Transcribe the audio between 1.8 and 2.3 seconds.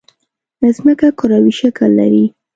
لري.